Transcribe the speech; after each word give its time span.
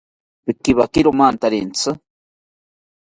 Pikiwakiro 0.45 1.09
mantarentzi 1.19 1.89